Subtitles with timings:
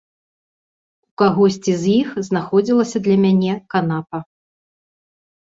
[1.09, 4.19] У кагосьці з іх знаходзілася для мяне канапа.